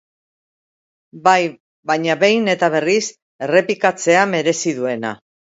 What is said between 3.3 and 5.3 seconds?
errepikatzea merezi duena.